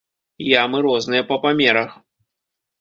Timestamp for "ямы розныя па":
0.61-1.39